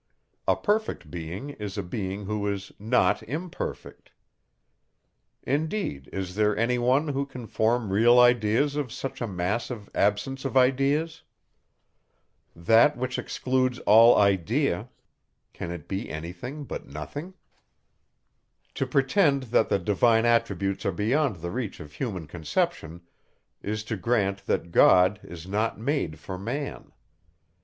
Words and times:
A 0.47 0.55
perfect 0.55 1.11
being 1.11 1.51
is 1.51 1.77
a 1.77 1.83
being, 1.83 2.25
who 2.25 2.47
is 2.47 2.71
not 2.79 3.21
imperfect. 3.21 4.09
Indeed, 5.43 6.09
is 6.11 6.33
there 6.33 6.57
any 6.57 6.79
one, 6.79 7.09
who 7.09 7.23
can 7.23 7.45
form 7.45 7.91
real 7.93 8.19
ideas 8.19 8.75
of 8.75 8.91
such 8.91 9.21
a 9.21 9.27
mass 9.27 9.69
of 9.69 9.91
absence 9.93 10.43
of 10.43 10.57
ideas? 10.57 11.21
That, 12.55 12.97
which 12.97 13.19
excludes 13.19 13.77
all 13.85 14.17
idea, 14.17 14.89
can 15.53 15.69
it 15.69 15.87
be 15.87 16.09
any 16.09 16.33
thing 16.33 16.63
but 16.63 16.87
nothing? 16.87 17.35
To 18.73 18.87
pretend, 18.87 19.43
that 19.53 19.69
the 19.69 19.77
divine 19.77 20.25
attributes 20.25 20.83
are 20.83 20.91
beyond 20.91 21.35
the 21.35 21.51
reach 21.51 21.79
of 21.79 21.93
human 21.93 22.25
conception, 22.25 23.01
is 23.61 23.83
to 23.83 23.97
grant, 23.97 24.47
that 24.47 24.71
God 24.71 25.19
is 25.21 25.45
not 25.45 25.79
made 25.79 26.17
for 26.17 26.39
man. 26.39 26.91